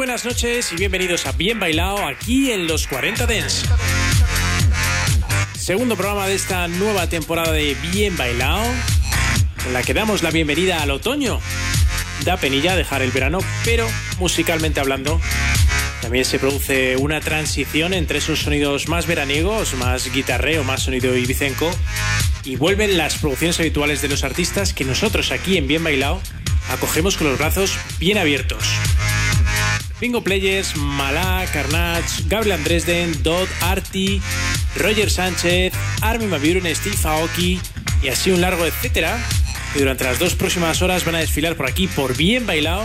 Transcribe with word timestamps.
Buenas 0.00 0.24
noches 0.24 0.72
y 0.72 0.76
bienvenidos 0.76 1.26
a 1.26 1.32
Bien 1.32 1.60
Bailado 1.60 2.06
aquí 2.06 2.50
en 2.52 2.66
los 2.66 2.86
40 2.86 3.26
Dents. 3.26 3.66
Segundo 5.54 5.94
programa 5.94 6.26
de 6.26 6.36
esta 6.36 6.66
nueva 6.68 7.06
temporada 7.10 7.52
de 7.52 7.76
Bien 7.92 8.16
Bailado, 8.16 8.64
en 9.66 9.74
la 9.74 9.82
que 9.82 9.92
damos 9.92 10.22
la 10.22 10.30
bienvenida 10.30 10.80
al 10.80 10.90
otoño. 10.90 11.38
Da 12.24 12.38
penilla 12.38 12.76
dejar 12.76 13.02
el 13.02 13.10
verano, 13.10 13.40
pero 13.66 13.86
musicalmente 14.18 14.80
hablando, 14.80 15.20
también 16.00 16.24
se 16.24 16.38
produce 16.38 16.96
una 16.96 17.20
transición 17.20 17.92
entre 17.92 18.20
esos 18.20 18.38
sonidos 18.38 18.88
más 18.88 19.06
veraniegos, 19.06 19.74
más 19.74 20.10
guitarreo, 20.10 20.64
más 20.64 20.82
sonido 20.82 21.14
ibicenco, 21.14 21.70
y 22.42 22.56
vuelven 22.56 22.96
las 22.96 23.16
producciones 23.16 23.60
habituales 23.60 24.00
de 24.00 24.08
los 24.08 24.24
artistas 24.24 24.72
que 24.72 24.84
nosotros 24.86 25.30
aquí 25.30 25.58
en 25.58 25.66
Bien 25.66 25.84
Bailado 25.84 26.22
acogemos 26.70 27.18
con 27.18 27.28
los 27.28 27.38
brazos 27.38 27.76
bien 27.98 28.16
abiertos. 28.16 28.64
Bingo 30.00 30.22
Players, 30.22 30.76
Malá, 30.76 31.46
Carnage, 31.52 32.24
Gabriel 32.26 32.58
Andresden, 32.58 33.22
Dodd, 33.22 33.48
Arti, 33.60 34.20
Roger 34.76 35.10
Sánchez, 35.10 35.74
Armin 36.00 36.30
Van 36.30 36.40
Buren, 36.40 36.74
Steve 36.74 36.96
Aoki 37.04 37.60
y 38.02 38.08
así 38.08 38.30
un 38.30 38.40
largo 38.40 38.64
etcétera 38.64 39.18
que 39.72 39.80
durante 39.80 40.04
las 40.04 40.18
dos 40.18 40.34
próximas 40.34 40.82
horas 40.82 41.04
van 41.04 41.16
a 41.16 41.18
desfilar 41.18 41.54
por 41.54 41.68
aquí 41.68 41.86
por 41.86 42.16
Bien 42.16 42.46
Bailado 42.46 42.84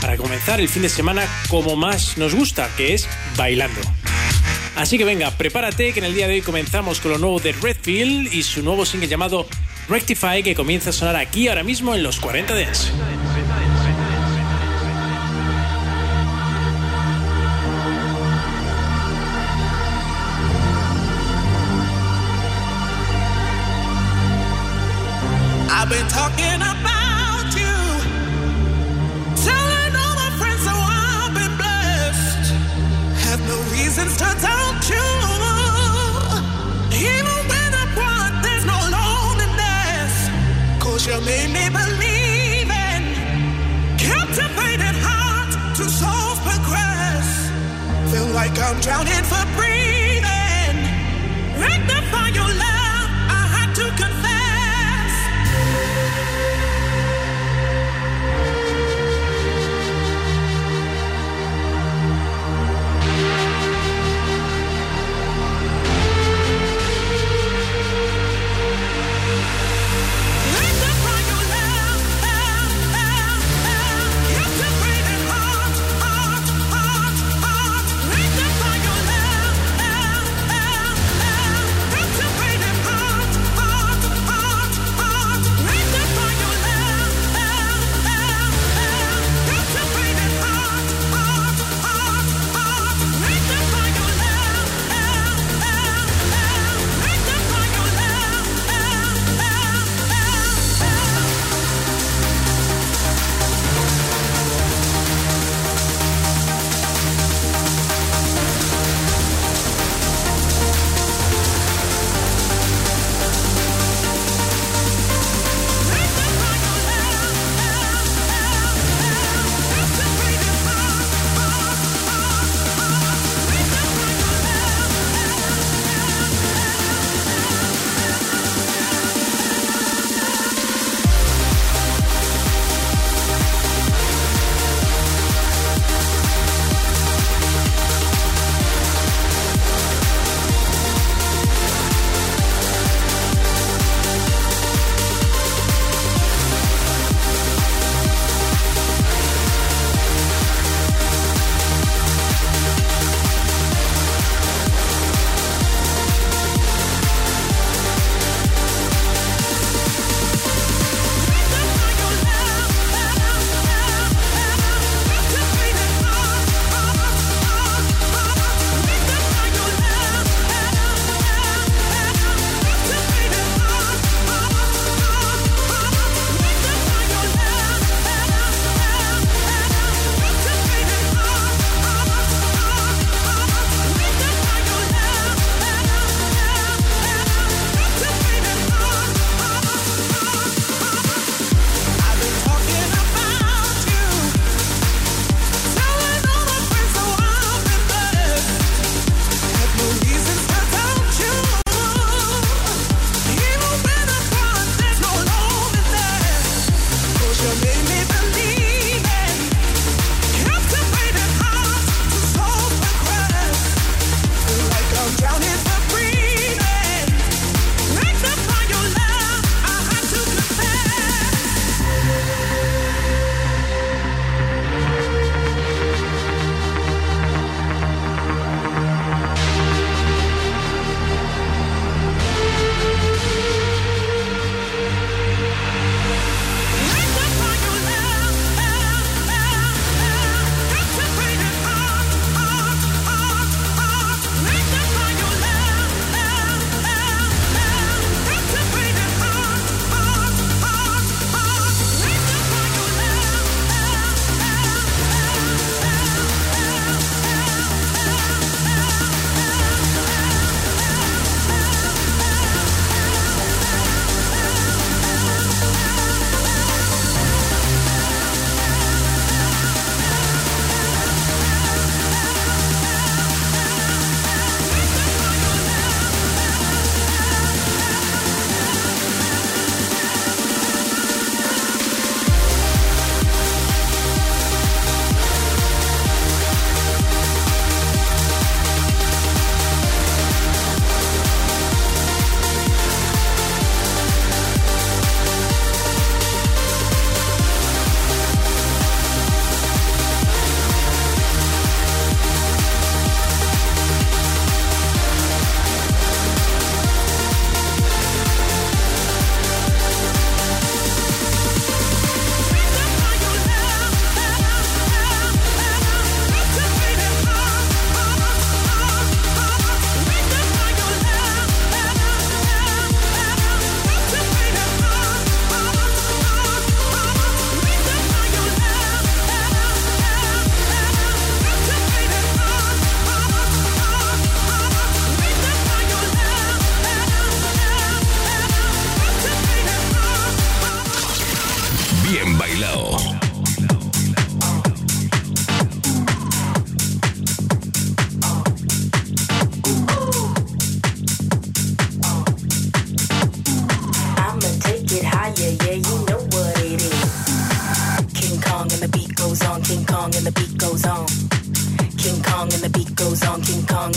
para 0.00 0.16
comenzar 0.16 0.60
el 0.60 0.68
fin 0.68 0.82
de 0.82 0.90
semana 0.90 1.26
como 1.48 1.76
más 1.76 2.18
nos 2.18 2.34
gusta, 2.34 2.68
que 2.76 2.92
es 2.92 3.08
bailando. 3.36 3.80
Así 4.76 4.98
que 4.98 5.04
venga, 5.04 5.30
prepárate 5.30 5.92
que 5.92 6.00
en 6.00 6.04
el 6.04 6.14
día 6.14 6.28
de 6.28 6.34
hoy 6.34 6.42
comenzamos 6.42 7.00
con 7.00 7.12
lo 7.12 7.18
nuevo 7.18 7.40
de 7.40 7.52
Redfield 7.52 8.32
y 8.32 8.42
su 8.42 8.62
nuevo 8.62 8.84
single 8.84 9.08
llamado 9.08 9.46
Rectify 9.88 10.42
que 10.42 10.54
comienza 10.54 10.90
a 10.90 10.92
sonar 10.92 11.16
aquí 11.16 11.48
ahora 11.48 11.62
mismo 11.62 11.94
en 11.94 12.02
los 12.02 12.20
40 12.20 12.54
Dance. 12.54 12.90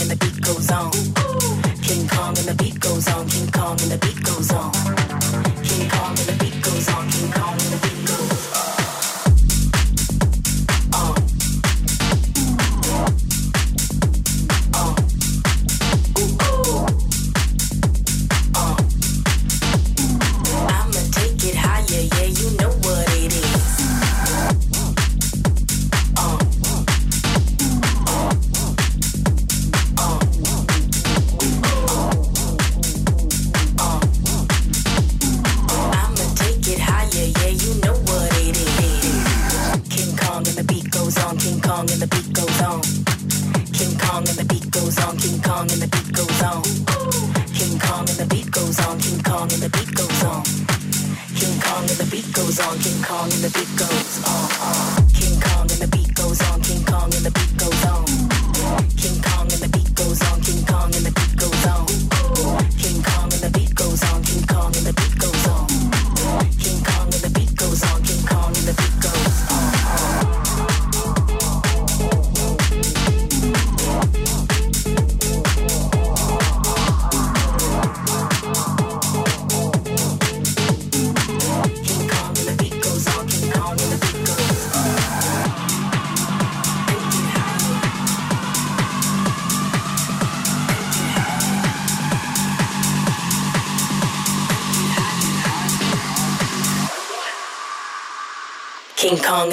and 0.00 0.10
the 0.10 0.16
beat 0.16 0.40
goes 0.44 0.70
on. 0.70 1.17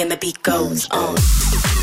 And 0.00 0.10
the 0.10 0.18
beat 0.18 0.42
goes 0.42 0.86
on. 0.90 1.75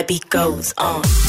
The 0.00 0.06
beat 0.06 0.30
goes 0.30 0.72
on. 0.78 1.19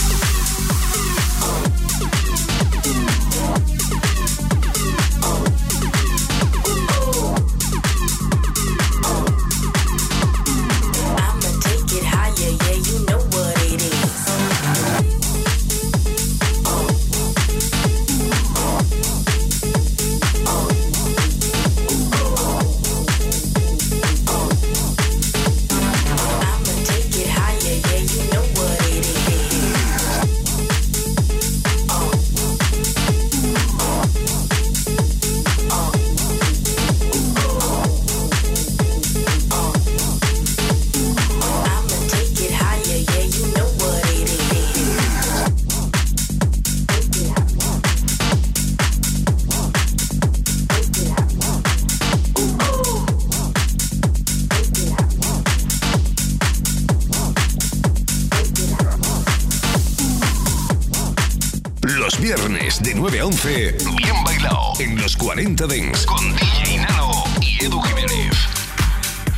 40 65.51 65.67
Dents 65.67 66.05
con 66.05 66.35
DJ 66.35 66.77
Nano 66.77 67.11
y 67.41 67.65
Edu 67.65 67.81
Jiménez. 67.81 68.31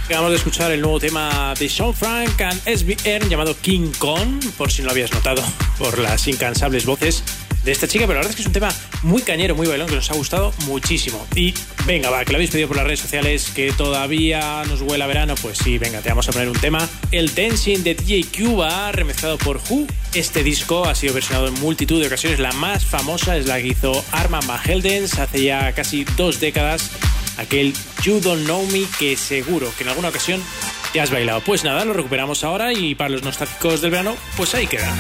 Acabamos 0.05 0.32
de 0.32 0.38
escuchar 0.38 0.72
el 0.72 0.82
nuevo 0.82 1.00
tema 1.00 1.53
de 1.58 1.67
Sean 1.67 1.93
Frank 1.93 2.39
and 2.39 2.62
SBR 2.65 3.27
llamado 3.29 3.55
King 3.60 3.91
Kong, 3.98 4.43
por 4.58 4.72
si 4.72 4.82
no 4.82 4.88
lo 4.88 4.91
habías 4.91 5.12
notado 5.12 5.41
por 5.79 5.98
las 5.98 6.27
incansables 6.27 6.86
voces 6.86 7.24
de 7.63 7.72
esta 7.72 7.88
chica, 7.88 8.05
pero 8.05 8.20
la 8.20 8.25
verdad 8.25 8.32
es 8.32 8.36
que 8.36 8.41
es 8.43 8.48
un 8.48 8.53
tema 8.53 8.72
muy 9.01 9.22
cañero, 9.24 9.55
muy 9.55 9.65
bailón, 9.65 9.88
que 9.88 9.96
nos 9.96 10.12
ha 10.12 10.13
gustado 10.13 10.53
muchísimo. 10.67 11.25
Y 11.36 11.53
venga, 11.88 12.12
va, 12.12 12.24
que 12.25 12.32
lo 12.32 12.38
habéis 12.38 12.51
pedido 12.51 12.67
por 12.67 12.77
las 12.77 12.86
redes 12.86 13.00
sociales, 13.00 13.50
que 13.55 13.72
todavía 13.72 14.63
nos 14.65 14.82
huele 14.82 15.03
a 15.03 15.08
verano, 15.08 15.34
pues 15.41 15.58
sí, 15.58 15.79
venga, 15.79 16.01
te 16.01 16.10
vamos 16.10 16.27
a 16.27 16.32
poner 16.32 16.50
un 16.50 16.60
tema. 16.60 16.88
El 17.12 17.34
Dancing 17.34 17.79
de 17.79 17.96
DJ 17.96 18.25
Cuba, 18.38 18.91
remezclado 18.91 19.38
por 19.39 19.60
Who. 19.70 19.88
Este 20.15 20.43
disco 20.43 20.86
ha 20.86 20.93
sido 20.93 21.15
versionado 21.15 21.48
en 21.48 21.55
multitud 21.60 22.00
de 22.00 22.05
ocasiones. 22.05 22.39
La 22.39 22.51
más 22.51 22.86
famosa 22.86 23.36
es 23.36 23.48
la 23.48 23.60
que 23.60 23.70
hizo 23.70 24.05
Arman 24.12 24.46
Van 24.46 24.60
hace 24.60 25.43
ya 25.43 25.74
casi 25.74 26.03
dos 26.15 26.39
décadas. 26.39 26.91
Aquel 27.38 27.74
You 28.03 28.20
Don't 28.20 28.43
Know 28.43 28.63
Me, 28.67 28.84
que 29.00 29.17
seguro 29.17 29.74
que 29.75 29.84
en 29.84 29.89
alguna 29.89 30.10
ocasión 30.10 30.39
te 30.91 31.01
has 31.01 31.10
bailado. 31.10 31.41
Pues 31.41 31.63
nada, 31.63 31.84
lo 31.84 31.93
recuperamos 31.93 32.43
ahora 32.43 32.74
y 32.74 32.93
para 32.93 33.10
los 33.10 33.24
nostálgicos 33.24 33.82
del 33.82 33.89
verano, 33.89 34.15
pues 34.38 34.53
ahí 34.53 34.67
queda. 34.67 34.96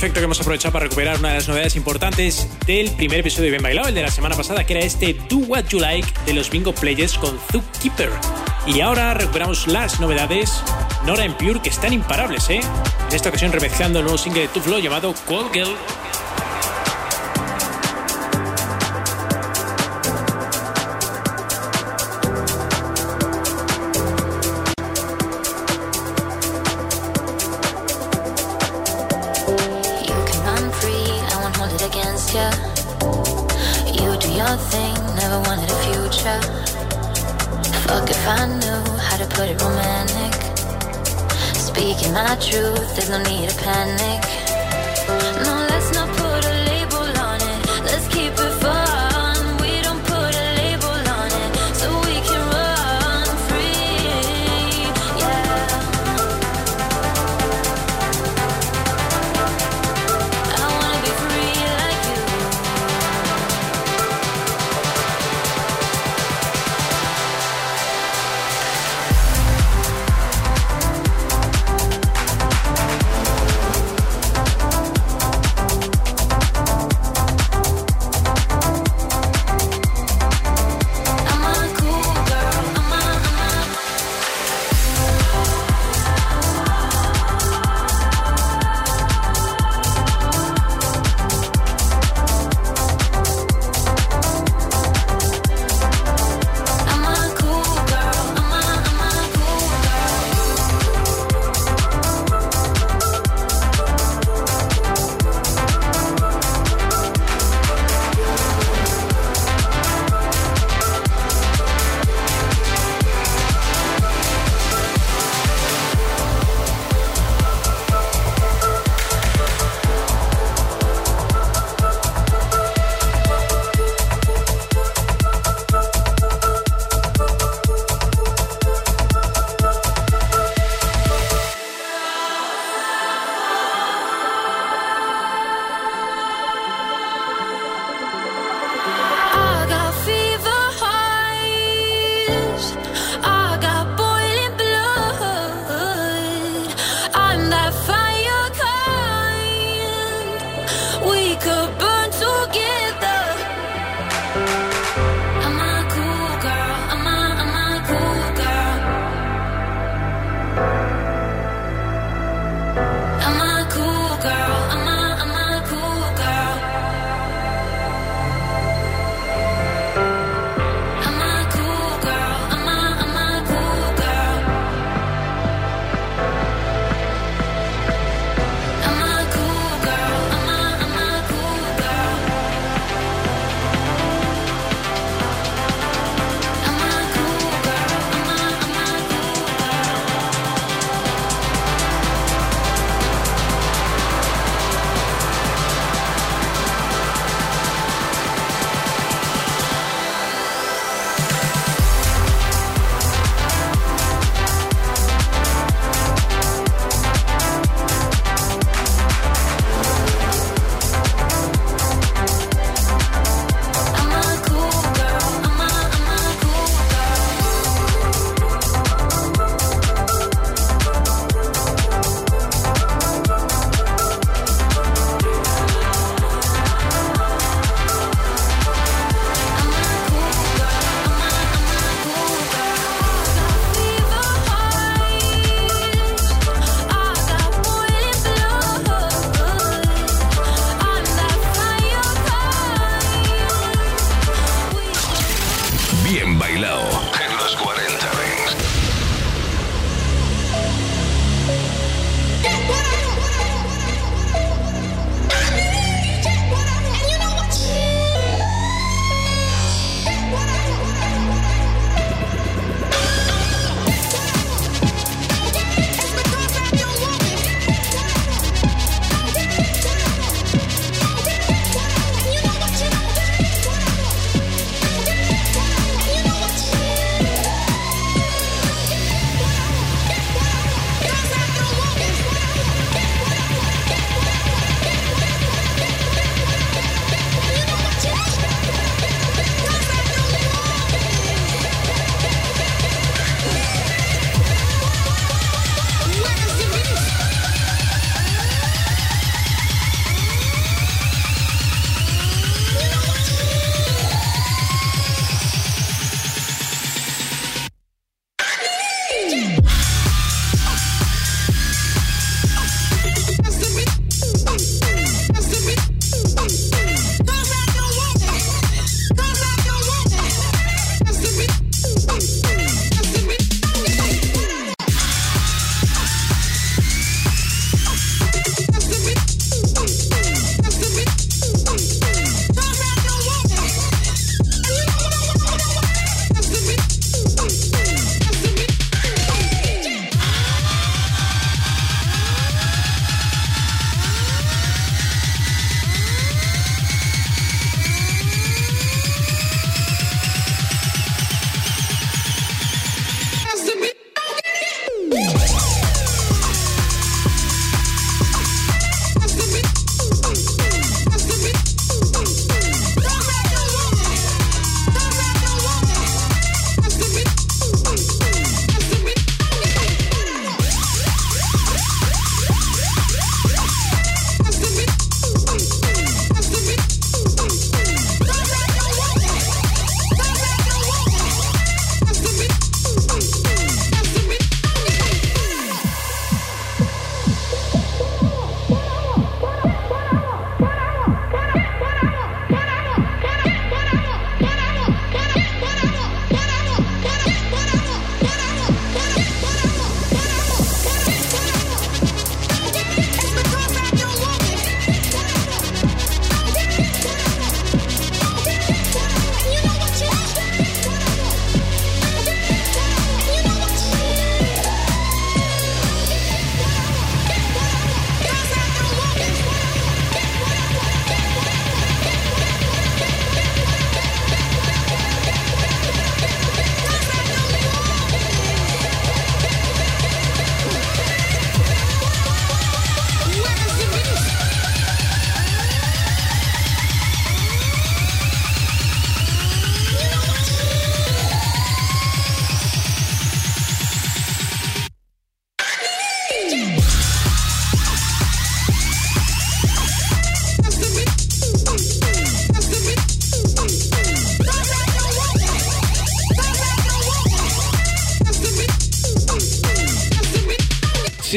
Perfecto 0.00 0.20
que 0.20 0.24
hemos 0.24 0.40
aprovechado 0.40 0.72
para 0.72 0.84
recuperar 0.84 1.18
una 1.18 1.28
de 1.28 1.34
las 1.34 1.48
novedades 1.48 1.76
importantes 1.76 2.48
del 2.64 2.90
primer 2.92 3.20
episodio 3.20 3.44
de 3.44 3.50
Bien 3.50 3.62
Bailado, 3.62 3.88
el 3.88 3.94
de 3.94 4.00
la 4.00 4.10
semana 4.10 4.34
pasada, 4.34 4.64
que 4.64 4.72
era 4.72 4.82
este 4.82 5.12
Do 5.28 5.36
What 5.40 5.64
You 5.68 5.78
Like 5.78 6.08
de 6.24 6.32
los 6.32 6.48
Bingo 6.48 6.74
Players 6.74 7.18
con 7.18 7.38
Zookeeper. 7.52 8.08
Y 8.66 8.80
ahora 8.80 9.12
recuperamos 9.12 9.66
las 9.66 10.00
novedades 10.00 10.62
Nora 11.04 11.26
en 11.26 11.34
Pure, 11.34 11.60
que 11.60 11.68
están 11.68 11.92
imparables, 11.92 12.48
¿eh? 12.48 12.62
En 13.10 13.14
esta 13.14 13.28
ocasión 13.28 13.52
remezclando 13.52 13.98
el 13.98 14.06
nuevo 14.06 14.16
single 14.16 14.40
de 14.40 14.48
Tuflo 14.48 14.78
llamado 14.78 15.14
Cold 15.26 15.52
Girl 15.52 15.76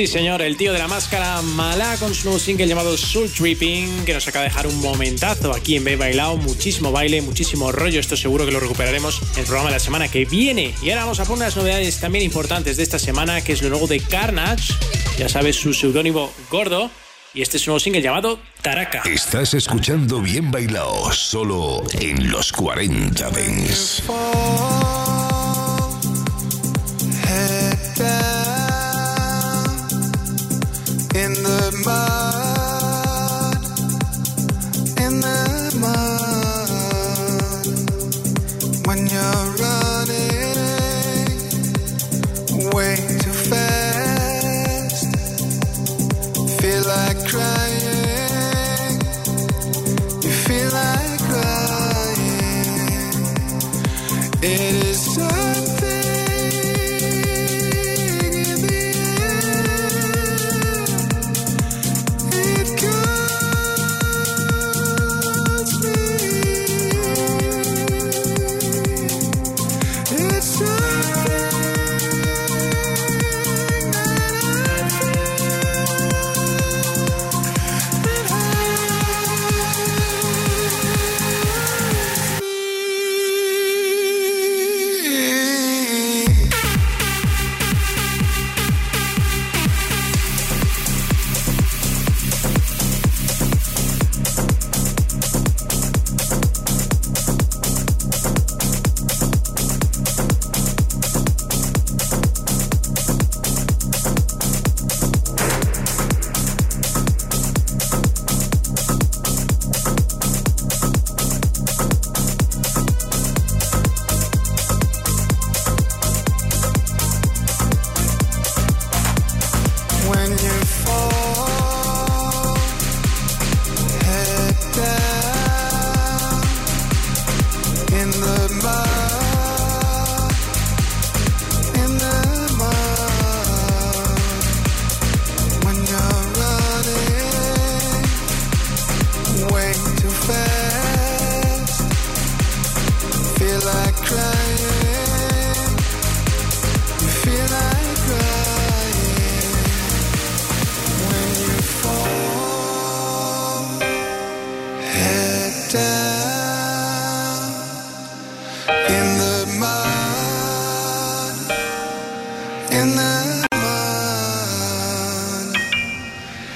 Sí, 0.04 0.08
señor, 0.08 0.42
el 0.42 0.58
tío 0.58 0.74
de 0.74 0.80
la 0.80 0.90
máscara 0.90 1.42
mala 1.42 1.96
con 1.96 2.14
su 2.14 2.26
nuevo 2.26 2.38
single 2.38 2.68
llamado 2.68 2.98
Soul 2.98 3.32
Tripping, 3.32 4.04
que 4.04 4.14
nos 4.14 4.28
acaba 4.28 4.44
de 4.44 4.50
dejar 4.50 4.68
un 4.68 4.82
momentazo 4.82 5.54
aquí 5.54 5.78
en 5.78 5.86
Be 5.86 5.96
Bailao. 5.96 6.36
Muchísimo 6.36 6.92
baile, 6.92 7.22
muchísimo 7.22 7.72
rollo. 7.72 8.02
Esto 8.02 8.18
seguro 8.18 8.46
que 8.46 8.52
lo 8.52 8.60
recuperaremos 8.60 9.22
en 9.32 9.40
el 9.40 9.46
programa 9.46 9.70
de 9.70 9.76
la 9.76 9.80
semana 9.80 10.10
que 10.10 10.26
viene. 10.26 10.76
Y 10.82 10.90
ahora 10.90 11.04
vamos 11.04 11.22
a 11.22 11.24
poner 11.24 11.44
unas 11.44 11.56
novedades 11.56 12.02
también 12.02 12.26
importantes 12.26 12.76
de 12.76 12.84
esta 12.84 13.00
semana, 13.00 13.46
que 13.46 13.54
es 13.54 13.62
lo 13.62 13.70
nuevo 13.70 13.88
de 13.88 14.02
Carnage. 14.02 14.74
Ya 15.18 15.30
sabes, 15.30 15.56
su 15.56 15.74
seudónimo 15.74 16.34
gordo. 16.50 16.92
Y 17.34 17.42
este 17.42 17.56
es 17.56 17.64
un 17.64 17.72
nuevo 17.72 17.80
single 17.80 18.02
llamado 18.02 18.42
Taraka. 18.62 19.04
Estás 19.06 19.54
escuchando 19.54 20.20
Bien 20.20 20.52
Bailao, 20.52 21.14
solo 21.14 21.82
en 21.94 22.30
los 22.30 22.52
40 22.52 23.30
Dents. 23.30 24.04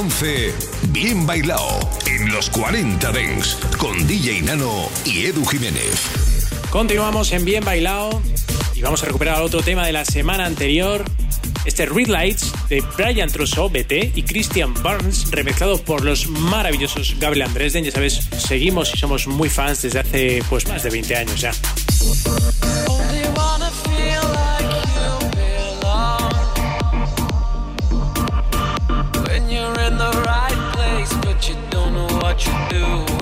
11, 0.08 0.54
Bien 0.92 1.28
Bailao, 1.28 1.80
en 2.06 2.32
los 2.32 2.50
40 2.52 3.12
Dents, 3.12 3.58
con 3.78 4.08
DJ 4.08 4.42
Nano 4.42 4.88
y 5.04 5.26
Edu 5.26 5.44
Jiménez. 5.44 6.02
Continuamos 6.70 7.34
en 7.34 7.44
Bien 7.44 7.62
Bailao. 7.66 8.22
Y 8.74 8.82
vamos 8.82 9.04
a 9.04 9.08
recuperar 9.08 9.42
otro 9.42 9.62
tema 9.62 9.86
de 9.86 9.92
la 9.92 10.06
semana 10.06 10.46
anterior. 10.46 11.04
Este 11.66 11.86
Red 11.88 12.08
Lights 12.08 12.54
de 12.70 12.82
Brian 12.96 13.30
Trousseau, 13.30 13.68
BT 13.68 14.14
y 14.16 14.24
Christian 14.24 14.74
Burns, 14.76 15.30
remezclado 15.30 15.78
por 15.78 16.06
los 16.06 16.30
maravillosos 16.30 17.18
Gabriel 17.20 17.48
Andresden. 17.48 17.84
Ya 17.84 17.92
sabes, 17.92 18.22
seguimos 18.38 18.94
y 18.94 18.98
somos 18.98 19.28
muy 19.28 19.50
fans 19.50 19.82
desde 19.82 20.00
hace 20.00 20.42
pues 20.50 20.70
más 20.70 20.84
de 20.84 20.90
20 20.90 21.16
años 21.18 21.42
ya. 21.42 21.52
what 32.38 32.46
you 32.46 32.80
do. 32.80 33.17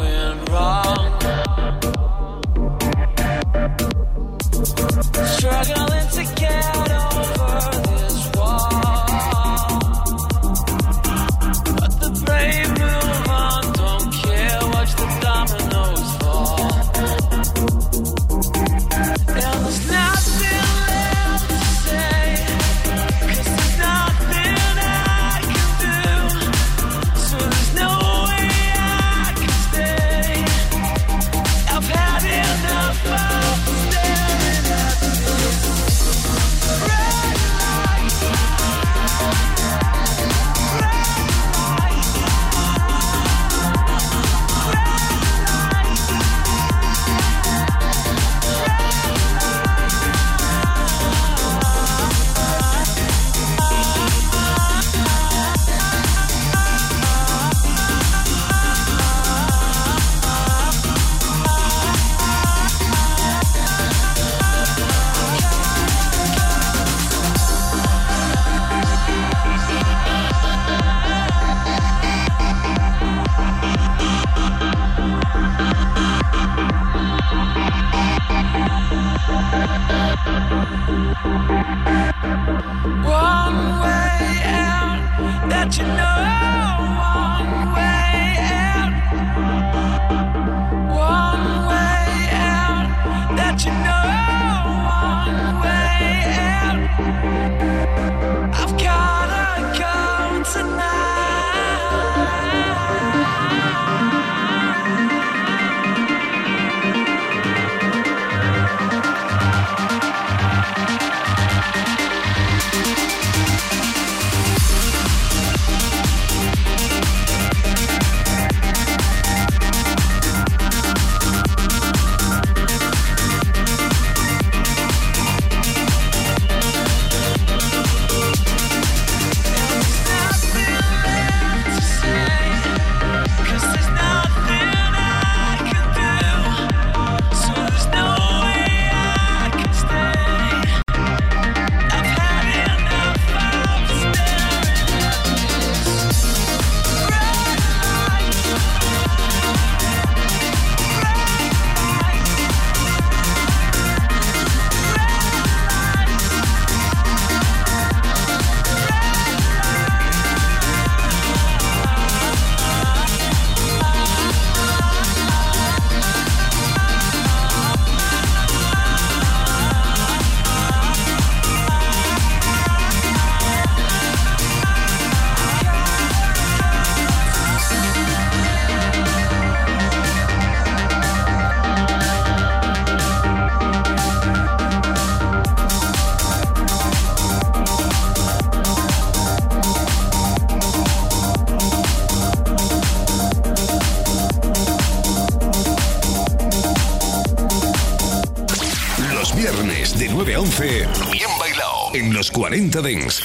40 202.45 202.79
Dents. 202.83 203.23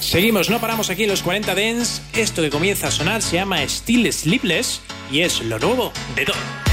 Seguimos, 0.00 0.48
no 0.48 0.62
paramos 0.62 0.88
aquí 0.88 1.04
los 1.04 1.22
40 1.22 1.54
Dents. 1.54 2.00
Esto 2.14 2.40
que 2.40 2.48
comienza 2.48 2.86
a 2.86 2.90
sonar 2.90 3.20
se 3.20 3.36
llama 3.36 3.60
Still 3.68 4.10
Sleepless 4.10 4.80
y 5.12 5.20
es 5.20 5.42
lo 5.42 5.58
nuevo 5.58 5.92
de 6.16 6.24
Don. 6.24 6.69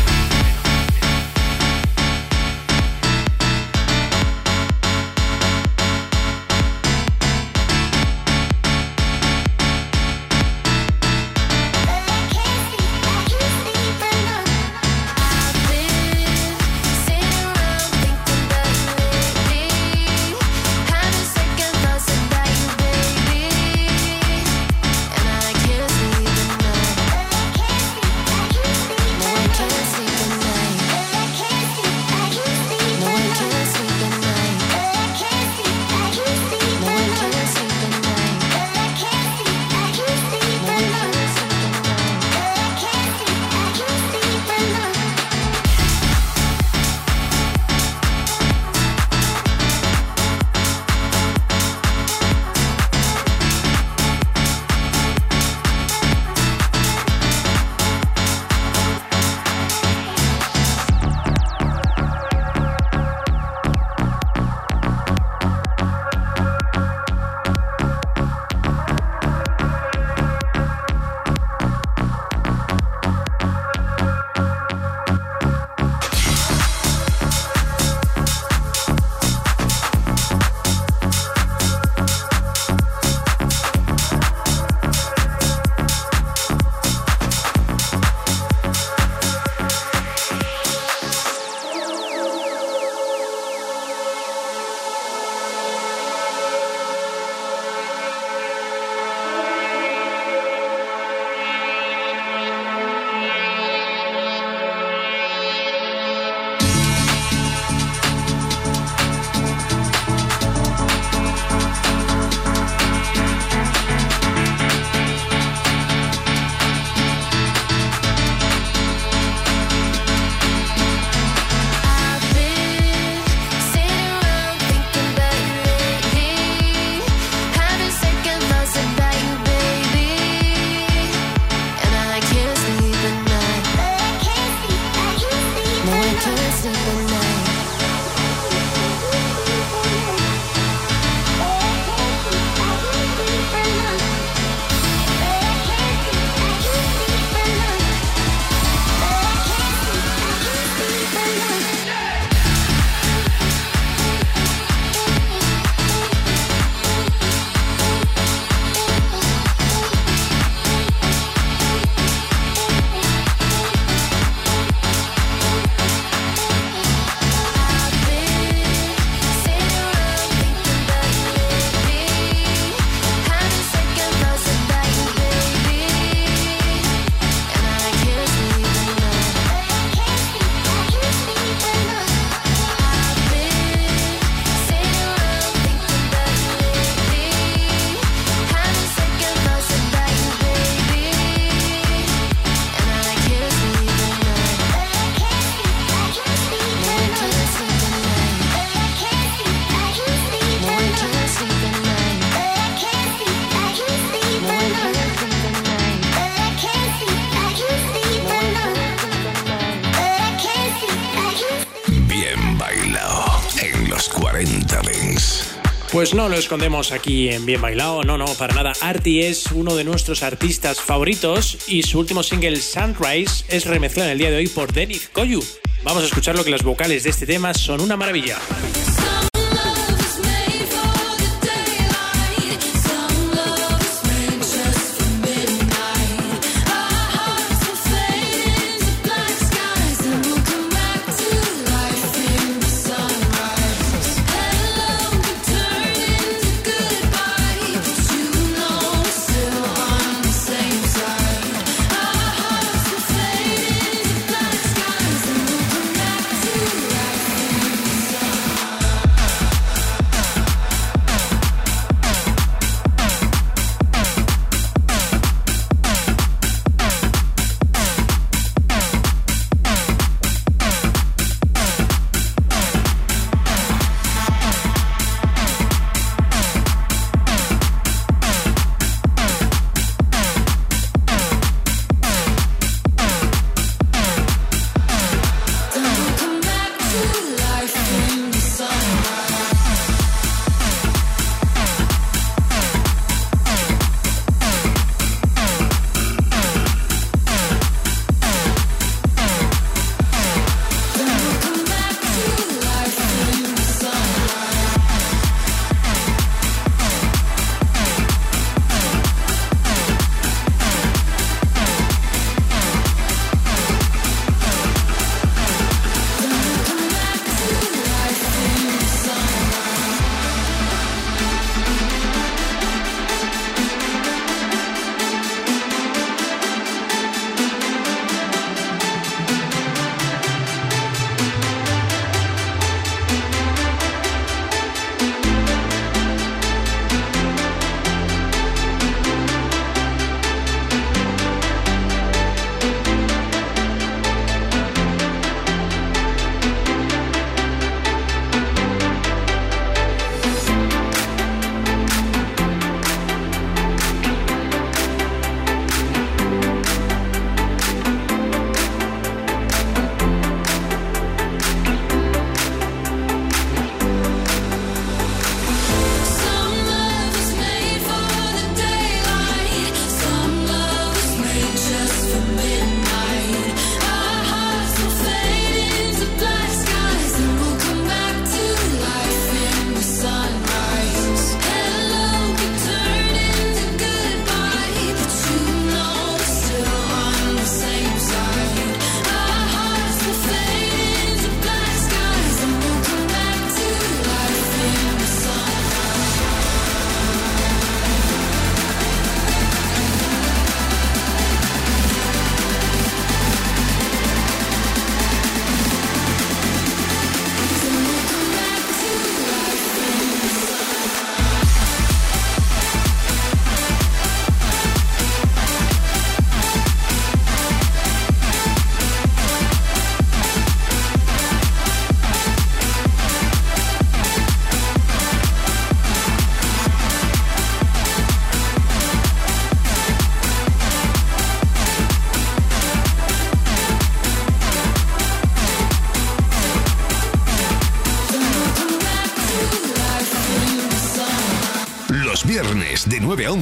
Pues 215.97 216.13
no 216.13 216.29
lo 216.29 216.35
escondemos 216.35 216.91
aquí 216.91 217.29
en 217.29 217.47
Bien 217.47 217.59
Bailado, 217.59 218.03
no, 218.03 218.19
no, 218.19 218.25
para 218.35 218.53
nada. 218.53 218.73
Arti 218.81 219.21
es 219.23 219.47
uno 219.51 219.75
de 219.75 219.83
nuestros 219.83 220.21
artistas 220.21 220.79
favoritos 220.79 221.57
y 221.67 221.81
su 221.81 221.97
último 221.97 222.21
single, 222.21 222.61
Sunrise, 222.61 223.43
es 223.49 223.65
remezclado 223.65 224.09
en 224.09 224.11
el 224.11 224.19
día 224.19 224.29
de 224.29 224.37
hoy 224.37 224.47
por 224.47 224.71
Denis 224.71 225.09
Koyu. 225.11 225.43
Vamos 225.83 226.03
a 226.03 226.05
escuchar 226.05 226.35
lo 226.35 226.43
que 226.43 226.51
las 226.51 226.61
vocales 226.61 227.01
de 227.01 227.09
este 227.09 227.25
tema 227.25 227.51
son 227.55 227.81
una 227.81 227.97
maravilla. 227.97 228.37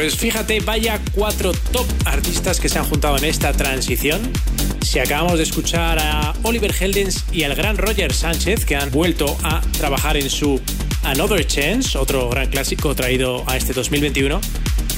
Pues 0.00 0.16
fíjate, 0.16 0.60
vaya 0.60 0.98
cuatro 1.12 1.52
top 1.72 1.86
artistas 2.06 2.58
que 2.58 2.70
se 2.70 2.78
han 2.78 2.86
juntado 2.86 3.18
en 3.18 3.24
esta 3.24 3.52
transición. 3.52 4.32
Si 4.80 4.98
acabamos 4.98 5.36
de 5.36 5.42
escuchar 5.42 5.98
a 5.98 6.32
Oliver 6.42 6.74
Heldens 6.80 7.22
y 7.32 7.42
al 7.42 7.54
gran 7.54 7.76
Roger 7.76 8.14
Sánchez, 8.14 8.64
que 8.64 8.76
han 8.76 8.90
vuelto 8.90 9.36
a 9.42 9.60
trabajar 9.76 10.16
en 10.16 10.30
su 10.30 10.58
Another 11.02 11.46
Chance, 11.46 11.98
otro 11.98 12.30
gran 12.30 12.48
clásico 12.48 12.94
traído 12.94 13.44
a 13.46 13.58
este 13.58 13.74
2021, 13.74 14.40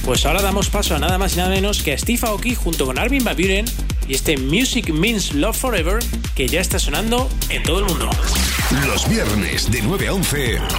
pues 0.04 0.24
ahora 0.24 0.40
damos 0.40 0.68
paso 0.68 0.94
a 0.94 1.00
nada 1.00 1.18
más 1.18 1.34
y 1.34 1.38
nada 1.38 1.50
menos 1.50 1.82
que 1.82 1.94
a 1.94 1.98
Steve 1.98 2.20
Aoki 2.22 2.54
junto 2.54 2.86
con 2.86 2.96
Armin 2.96 3.24
Van 3.24 3.36
Buren 3.36 3.64
y 4.06 4.14
este 4.14 4.36
Music 4.36 4.90
Means 4.90 5.34
Love 5.34 5.56
Forever 5.56 5.98
que 6.36 6.46
ya 6.46 6.60
está 6.60 6.78
sonando 6.78 7.28
en 7.48 7.64
todo 7.64 7.80
el 7.80 7.86
mundo. 7.86 8.08
Los 8.86 9.08
viernes 9.08 9.68
de 9.68 9.82
9 9.82 10.06
a 10.06 10.14
11, 10.14 10.36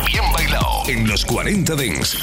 bien 0.07 0.23
bailado 0.33 0.83
en 0.87 1.09
los 1.09 1.25
40 1.25 1.75
Dents. 1.75 2.17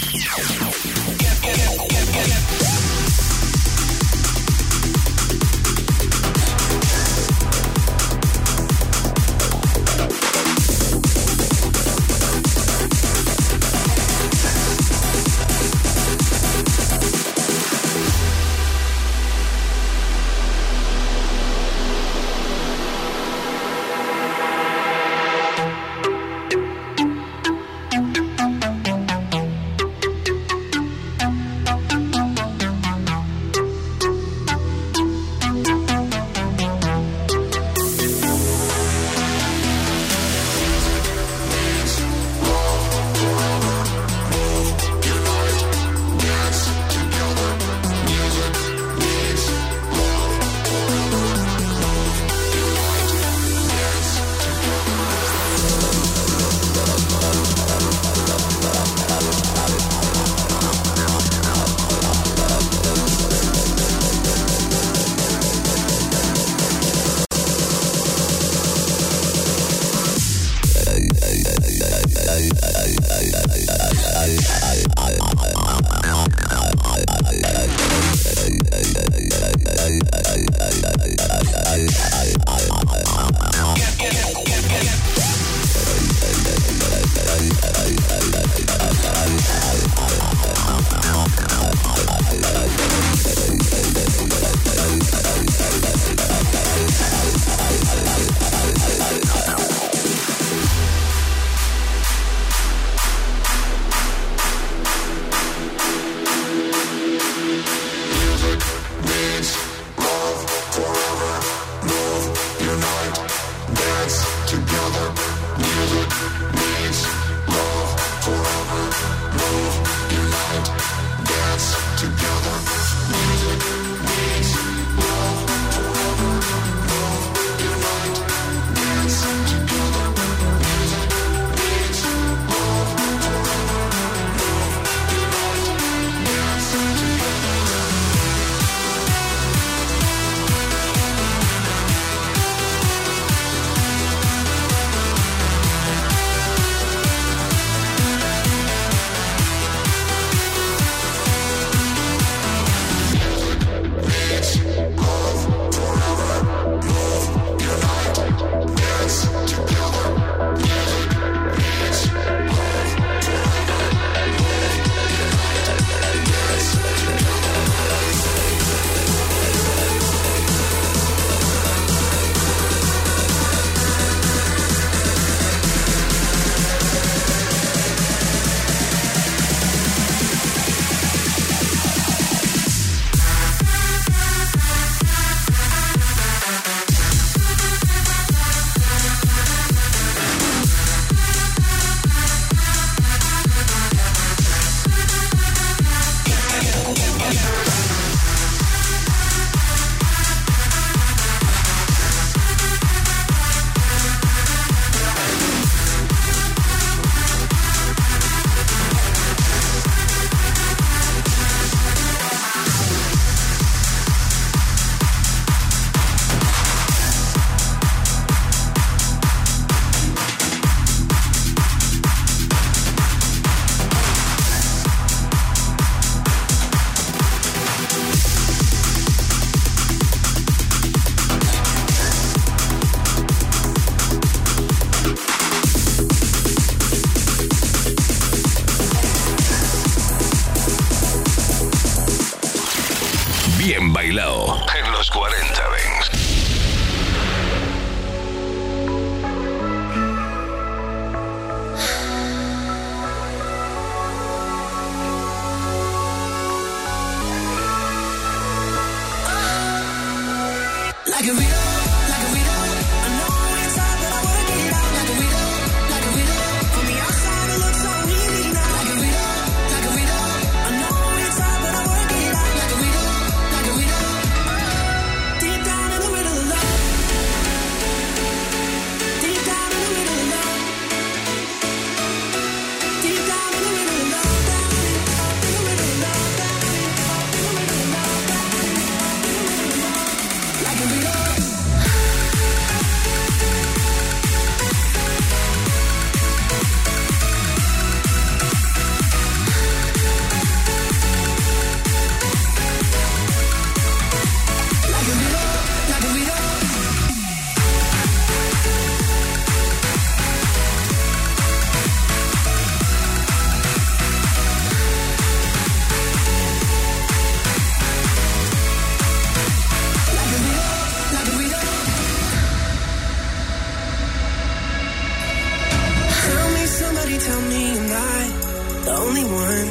one. 329.51 329.71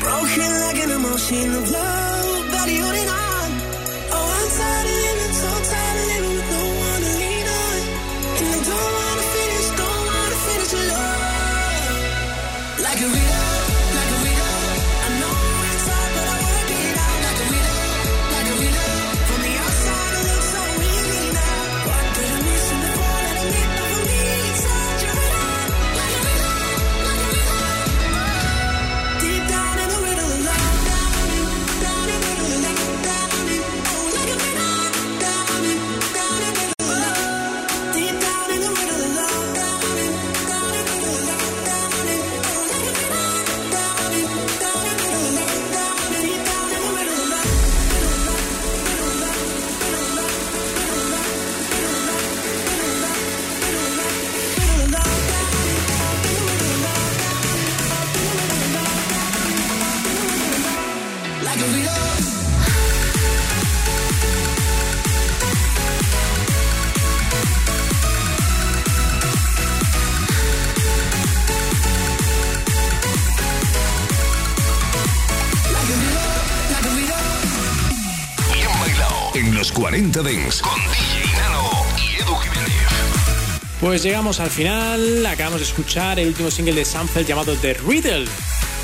Broken 0.00 0.50
like 0.64 0.80
an 0.84 0.90
emotional 0.98 1.62
blow, 1.68 2.44
but 2.52 2.68
you're 2.70 3.06
not. 3.06 3.23
Con 80.14 80.24
DJ 80.26 81.32
Nano 81.38 81.70
y 81.98 82.22
Edu 82.22 82.36
Jiménez. 82.36 82.70
Pues 83.80 84.04
llegamos 84.04 84.38
al 84.38 84.48
final, 84.48 85.26
acabamos 85.26 85.58
de 85.58 85.66
escuchar 85.66 86.20
el 86.20 86.28
último 86.28 86.52
single 86.52 86.74
de 86.74 86.84
Sample 86.84 87.24
llamado 87.24 87.56
The 87.56 87.74
Riddle, 87.74 88.26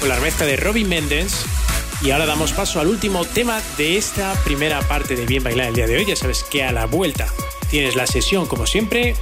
con 0.01 0.09
la 0.09 0.17
remezcla 0.17 0.45
de 0.45 0.57
Robin 0.57 0.89
Mendens. 0.89 1.45
Y 2.03 2.11
ahora 2.11 2.27
damos 2.27 2.53
paso 2.53 2.81
al 2.81 2.89
último 2.89 3.25
tema 3.25 3.63
de 3.79 3.97
esta 3.97 4.35
primera 4.43 4.81
parte 4.89 5.15
de 5.15 5.25
Bien 5.25 5.45
Bailar 5.45 5.69
el 5.69 5.75
día 5.75 5.87
de 5.87 5.99
hoy. 5.99 6.05
Ya 6.05 6.17
sabes 6.17 6.43
que 6.43 6.65
a 6.65 6.73
la 6.73 6.87
vuelta 6.87 7.29
tienes 7.71 7.95
la 7.95 8.09
sesión 8.09 8.47
como 8.47 8.67
siempre. 8.67 9.15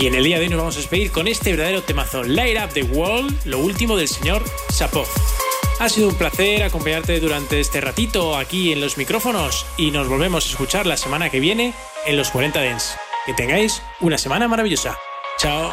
Y 0.00 0.06
en 0.06 0.14
el 0.14 0.22
día 0.22 0.38
de 0.38 0.44
hoy 0.44 0.50
nos 0.50 0.58
vamos 0.58 0.76
a 0.76 0.78
despedir 0.78 1.10
con 1.10 1.26
este 1.26 1.50
verdadero 1.50 1.82
temazo, 1.82 2.22
Light 2.22 2.58
Up 2.64 2.72
the 2.74 2.84
World, 2.84 3.36
lo 3.44 3.58
último 3.58 3.96
del 3.96 4.06
señor 4.06 4.44
Sapov. 4.70 5.08
Ha 5.80 5.88
sido 5.88 6.08
un 6.08 6.14
placer 6.14 6.62
acompañarte 6.62 7.18
durante 7.20 7.60
este 7.60 7.80
ratito 7.80 8.36
aquí 8.36 8.72
en 8.72 8.80
los 8.80 8.96
micrófonos 8.96 9.66
y 9.76 9.90
nos 9.90 10.08
volvemos 10.08 10.46
a 10.46 10.50
escuchar 10.50 10.86
la 10.86 10.96
semana 10.96 11.30
que 11.30 11.40
viene 11.40 11.74
en 12.06 12.16
los 12.16 12.30
40 12.30 12.60
Dens. 12.60 12.96
Que 13.26 13.34
tengáis 13.34 13.82
una 14.00 14.18
semana 14.18 14.46
maravillosa. 14.46 14.96
Chao. 15.38 15.72